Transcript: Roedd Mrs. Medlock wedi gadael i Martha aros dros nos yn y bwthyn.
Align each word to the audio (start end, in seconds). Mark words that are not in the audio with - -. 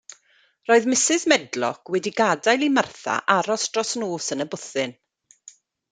Roedd 0.69 0.87
Mrs. 0.93 1.25
Medlock 1.33 1.91
wedi 1.95 2.13
gadael 2.21 2.65
i 2.69 2.71
Martha 2.79 3.19
aros 3.37 3.67
dros 3.77 3.93
nos 4.05 4.33
yn 4.37 4.45
y 4.47 4.49
bwthyn. 4.55 4.97